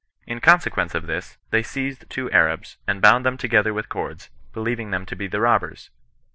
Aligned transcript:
In 0.25 0.39
consequence 0.41 0.95
of 0.95 1.05
this, 1.05 1.37
they 1.51 1.61
seized 1.61 2.09
two 2.09 2.27
Arabs, 2.31 2.77
and 2.87 3.03
bound 3.03 3.23
them 3.23 3.37
together 3.37 3.71
with 3.71 3.87
cords, 3.87 4.31
believing 4.51 4.89
them 4.89 5.05
to 5.05 5.15
be 5.15 5.27
the 5.27 5.41
robbers. 5.41 5.91